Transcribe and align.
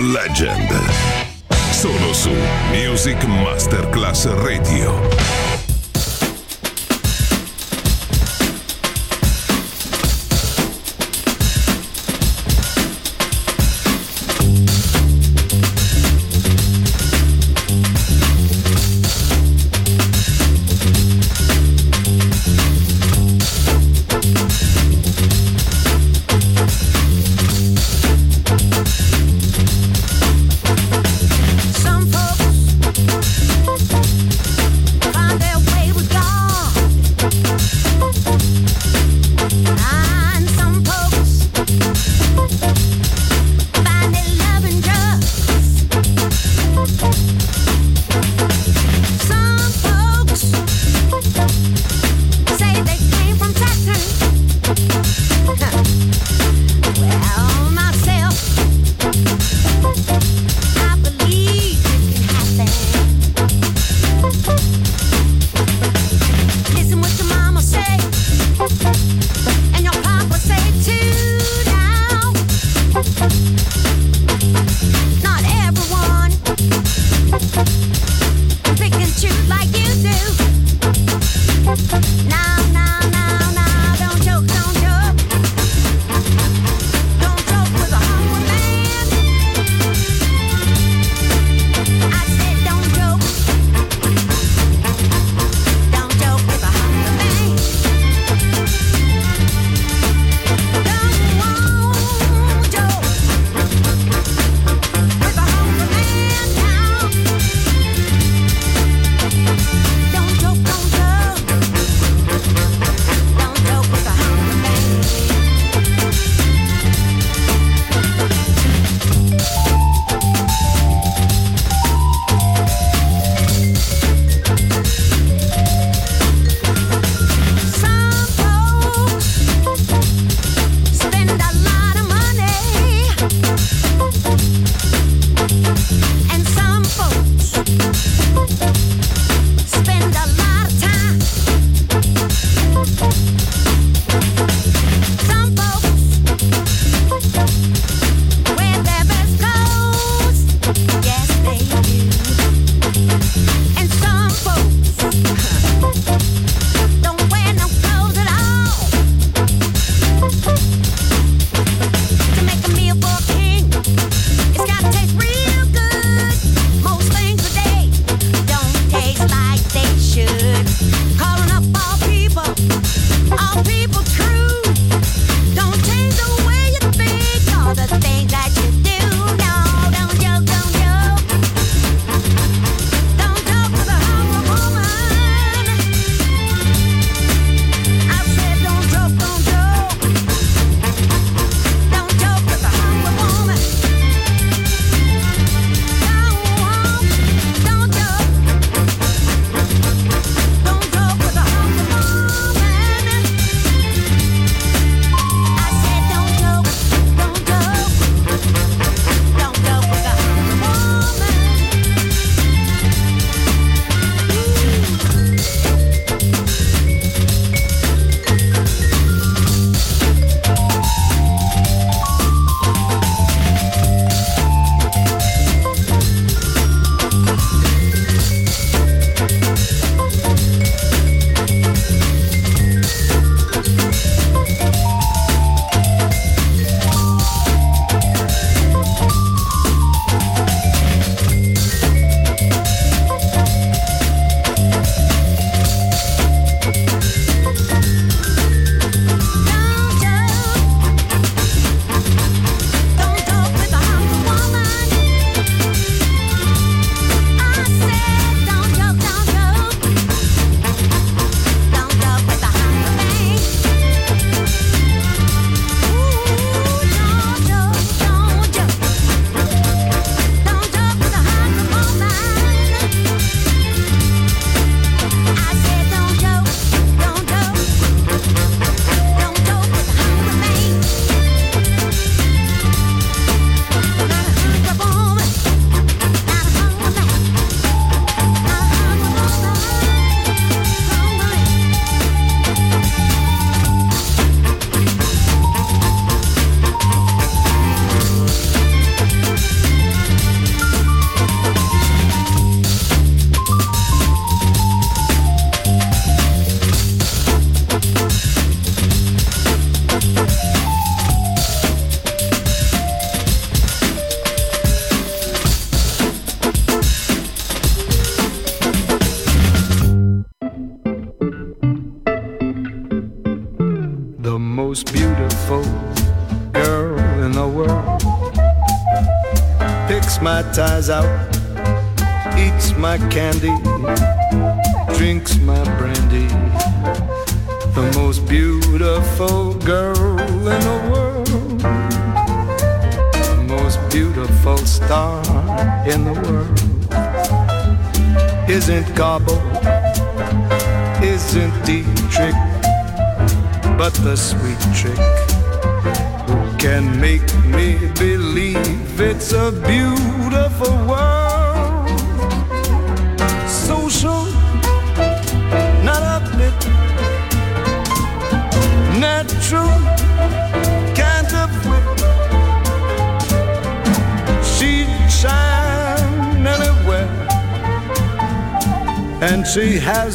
Legend. 0.00 0.70
Solo 1.72 2.14
su 2.14 2.30
Music 2.72 3.22
Masterclass 3.24 4.26
Radio. 4.42 5.19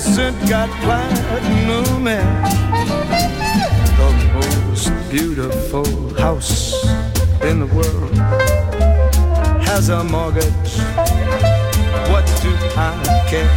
innocent 0.05 0.49
got 0.49 0.69
platinum 0.81 2.07
and 2.07 2.45
the 3.97 4.31
most 4.33 5.11
beautiful 5.11 6.13
house 6.15 6.85
in 7.41 7.59
the 7.59 7.65
world 7.67 8.15
has 9.65 9.89
a 9.89 10.03
mortgage. 10.03 10.77
What 12.11 12.25
do 12.41 12.51
I 12.77 13.25
care? 13.29 13.49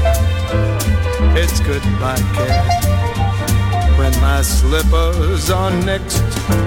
It's 1.37 1.61
goodbye 1.61 2.23
care 2.35 2.65
when 3.99 4.13
my 4.21 4.43
slippers 4.43 5.51
are 5.51 5.71
next 5.85 6.19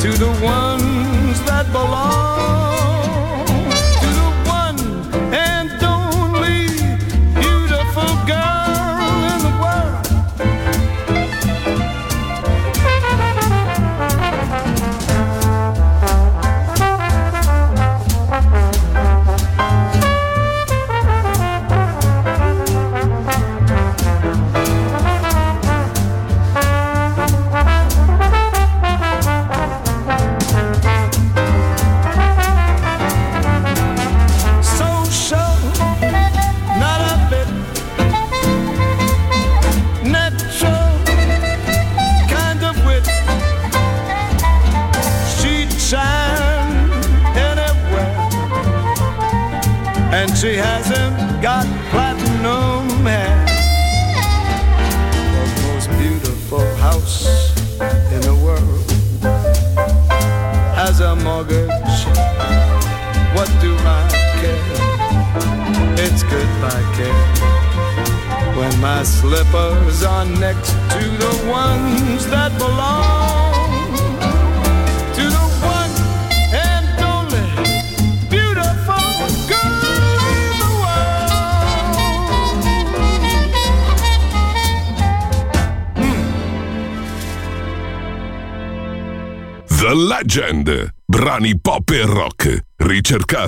to 0.02 0.12
the 0.12 0.32
ones 0.44 1.42
that 1.46 1.72
belong. 1.72 2.61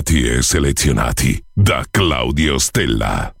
curati 0.04 0.28
e 0.28 0.42
selezionati 0.42 1.42
da 1.52 1.82
Claudio 1.90 2.58
Stella. 2.58 3.34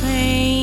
pain. 0.00 0.57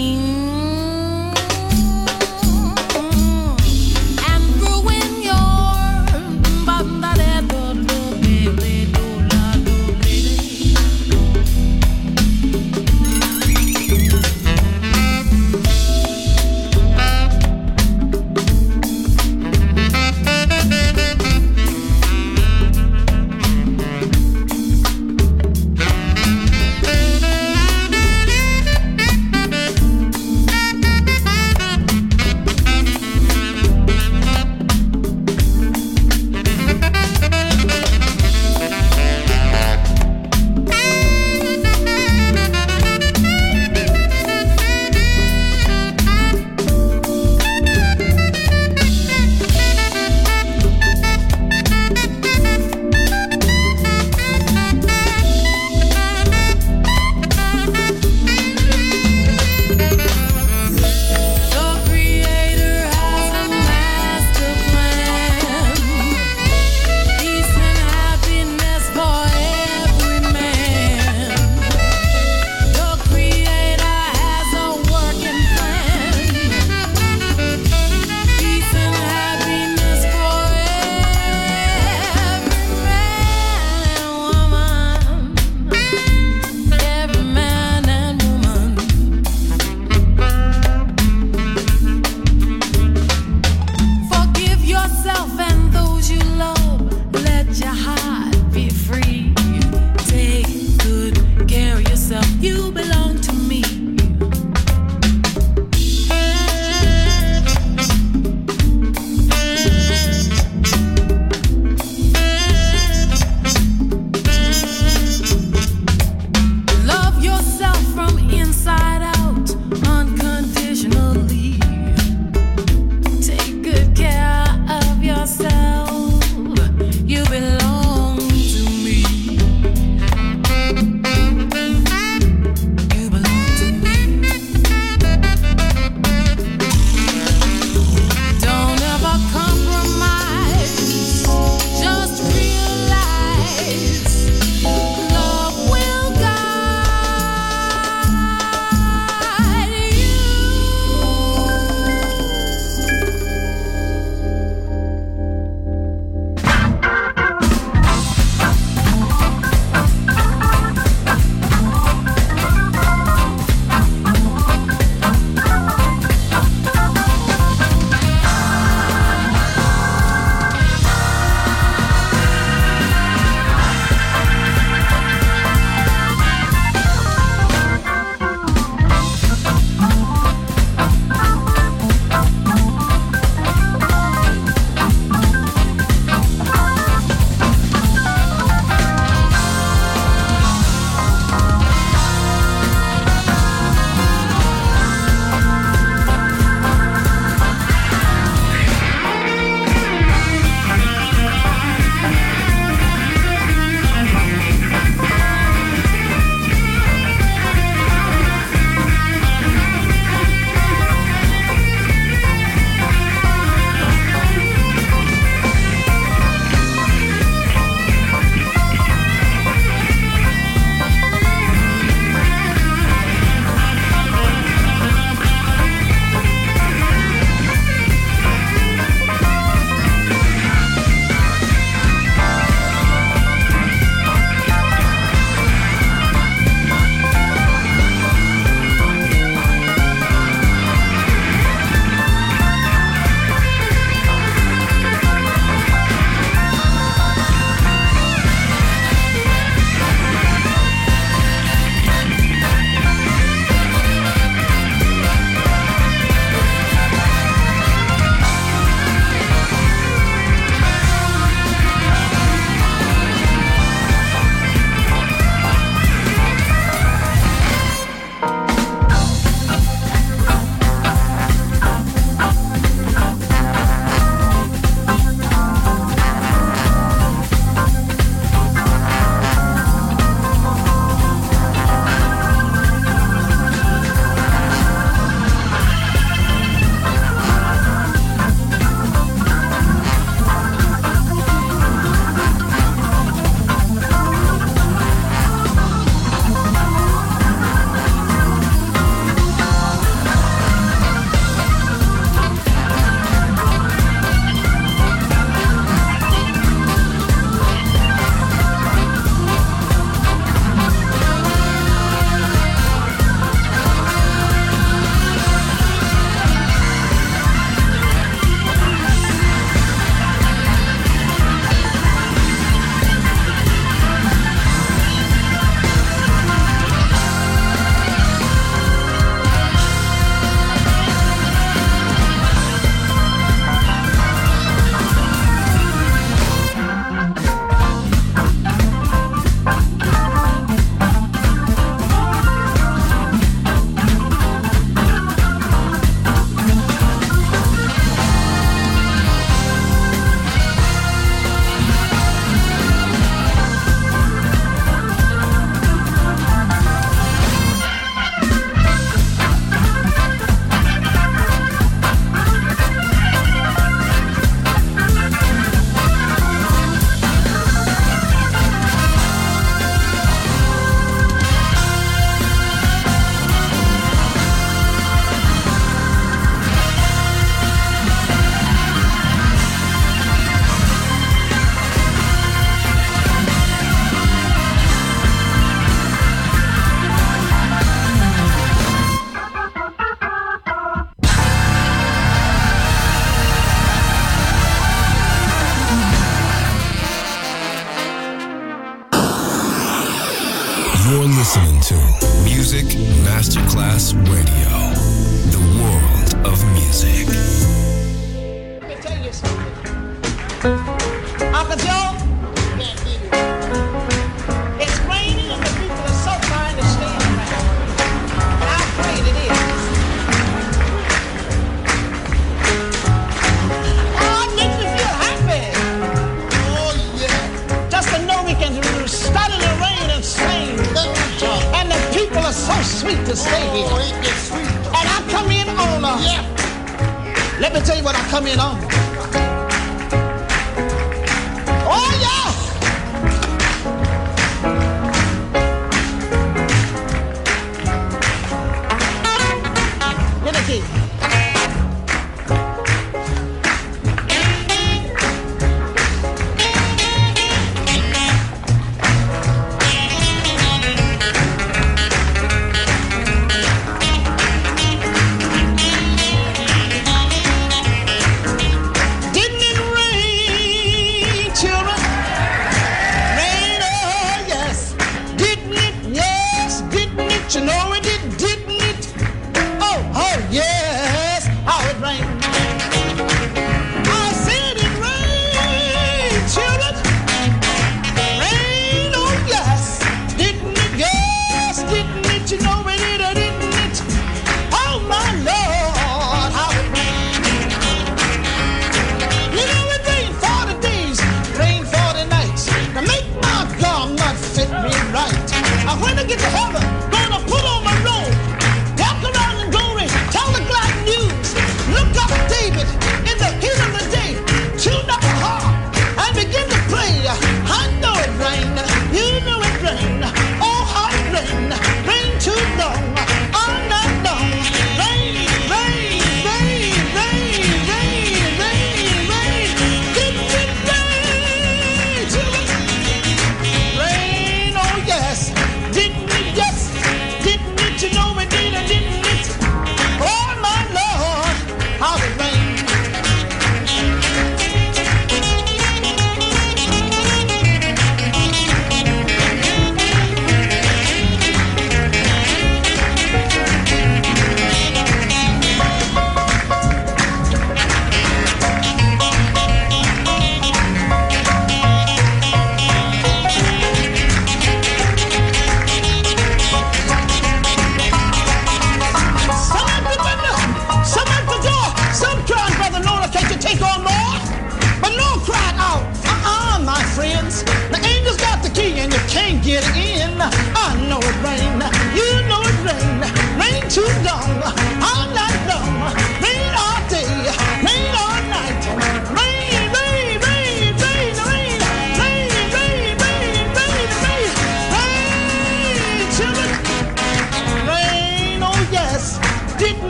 Let 450.55 450.84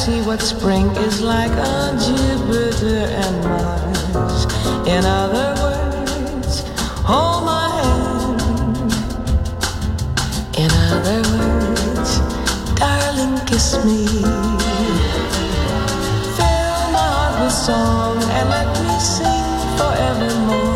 see 0.00 0.22
what 0.22 0.40
spring 0.40 0.86
is 1.08 1.20
like 1.20 1.50
on 1.50 1.98
Jupiter 1.98 3.04
and 3.22 3.44
Mars. 3.44 4.46
In 4.88 5.04
other 5.04 5.48
words, 5.60 6.62
hold 7.04 7.44
my 7.44 7.68
hand. 7.76 8.40
In 10.56 10.70
other 10.88 11.20
words, 11.36 12.10
darling, 12.80 13.36
kiss 13.44 13.84
me. 13.84 14.06
Fill 16.36 16.80
my 16.96 17.06
heart 17.14 17.34
with 17.42 17.52
song 17.52 18.16
and 18.38 18.48
let 18.48 18.68
me 18.86 18.98
sing 19.00 19.48
forevermore. 19.76 20.69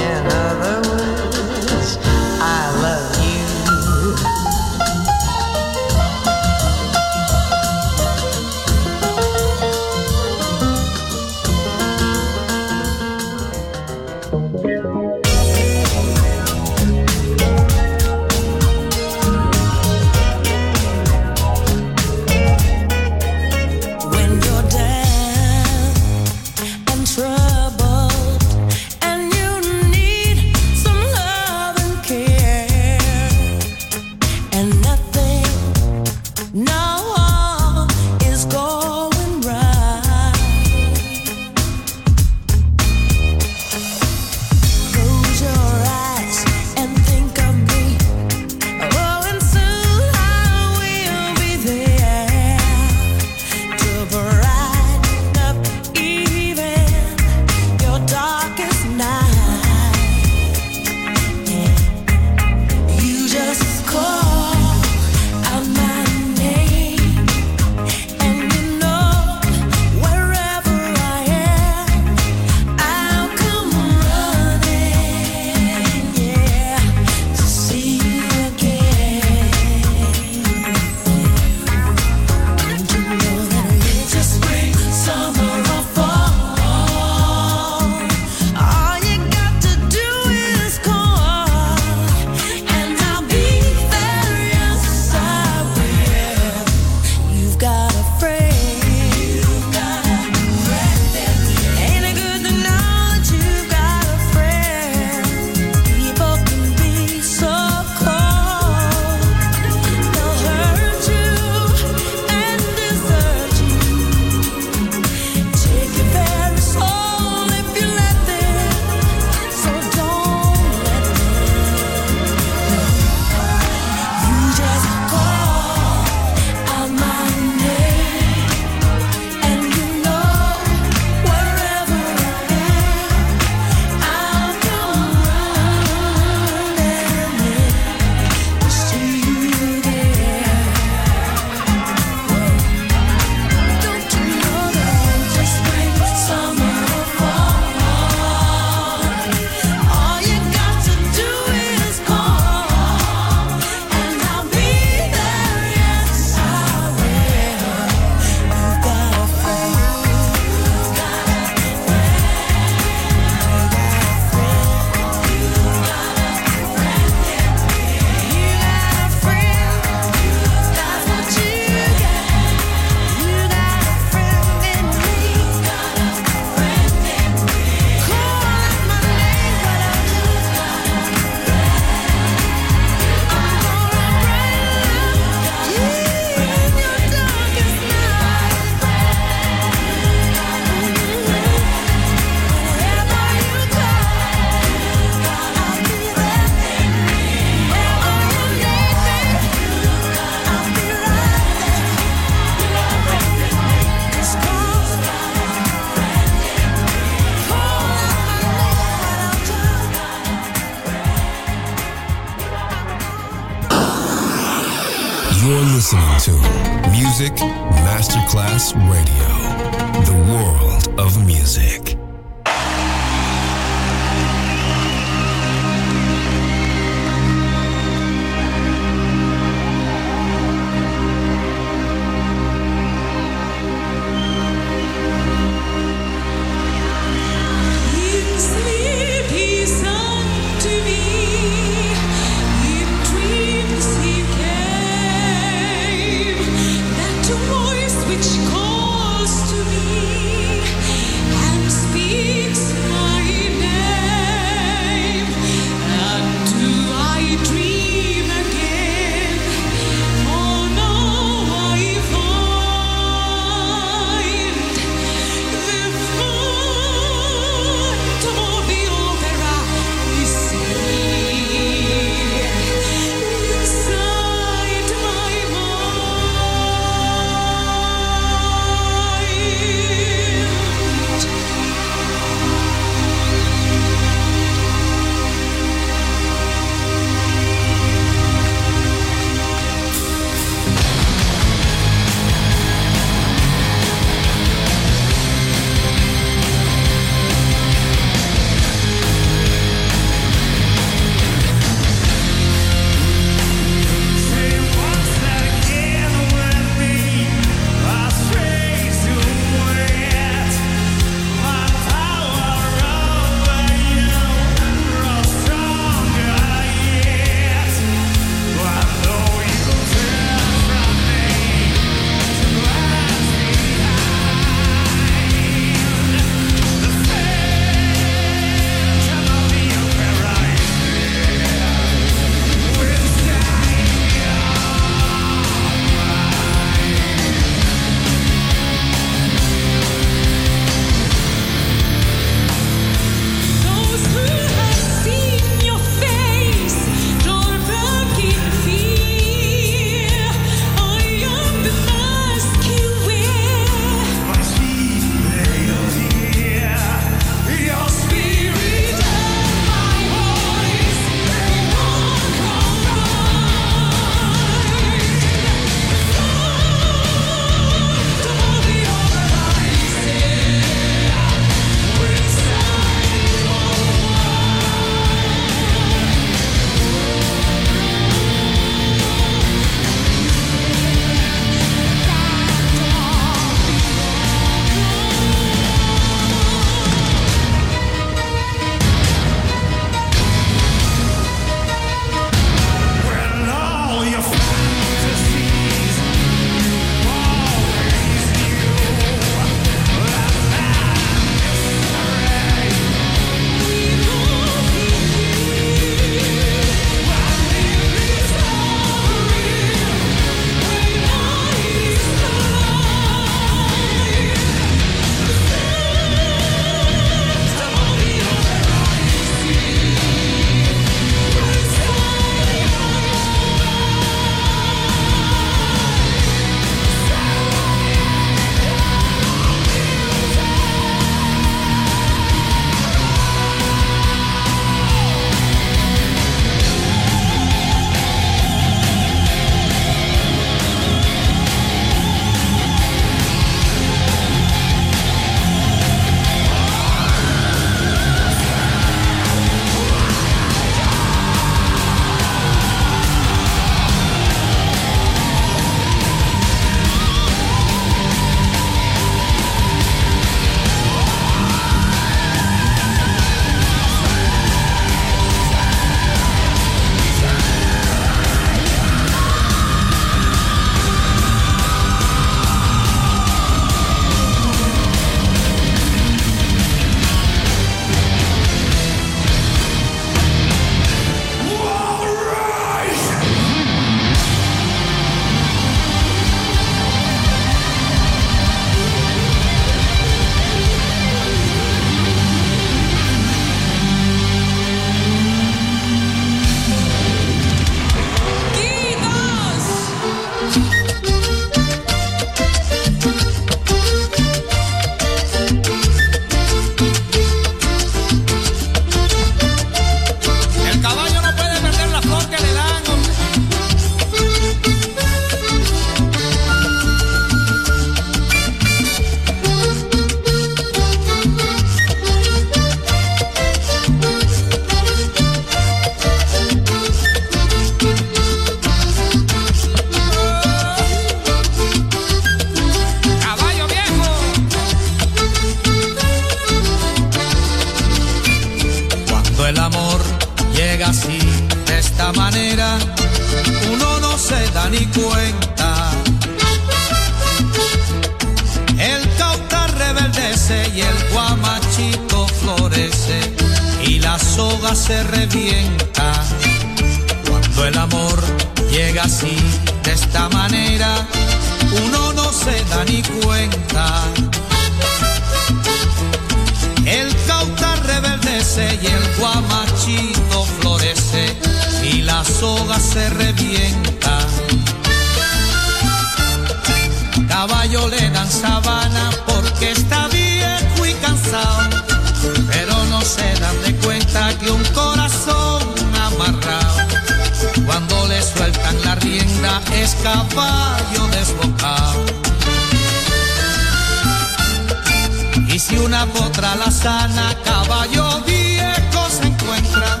Si 595.70 595.76
una 595.76 596.04
potra 596.06 596.56
la 596.56 596.68
sana, 596.68 597.32
caballo 597.44 598.20
viejo 598.26 599.08
se 599.08 599.28
encuentra. 599.28 600.00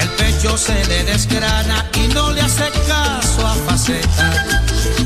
El 0.00 0.08
pecho 0.16 0.56
se 0.56 0.82
le 0.86 1.04
desgrana 1.04 1.84
y 1.92 2.08
no 2.14 2.32
le 2.32 2.40
hace 2.40 2.70
caso 2.88 3.46
a 3.46 3.54
faceta. 3.66 4.46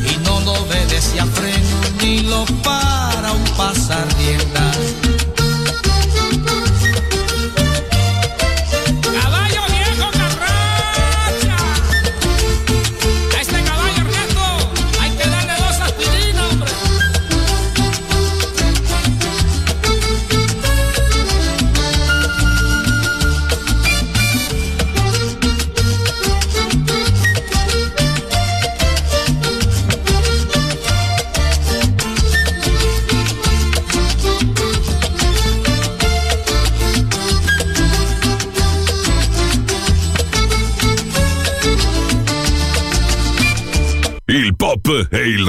Y 0.08 0.16
no 0.24 0.38
lo 0.42 0.52
obedece 0.52 1.18
a 1.18 1.26
freno 1.26 1.80
ni 2.00 2.20
lo 2.20 2.44
para 2.62 3.32
un 3.32 3.44
pasar 3.56 4.06
rienda. 4.18 4.70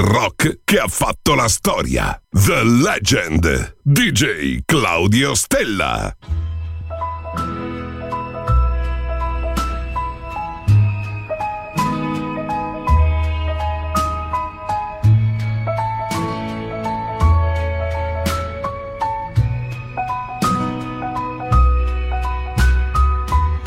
rock 0.00 0.60
che 0.64 0.78
ha 0.78 0.88
fatto 0.88 1.34
la 1.34 1.48
storia. 1.48 2.20
The 2.30 2.62
Legend. 2.64 3.76
DJ 3.82 4.60
Claudio 4.64 5.34
Stella. 5.34 6.16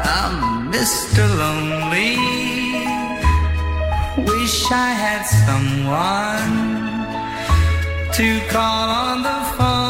I'm 0.02 0.72
Mr. 0.72 1.22
Lonely. 1.42 2.16
Wish 4.24 4.70
I 4.70 4.90
had 5.04 5.22
someone 5.46 6.54
to 8.14 8.28
call 8.48 8.88
on 8.88 9.22
the 9.22 9.40
phone. 9.56 9.89